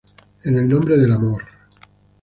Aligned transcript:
En 0.45 0.57
el 0.57 0.67
Nombre 0.67 0.97
del 0.97 1.11
Amor". 1.11 1.43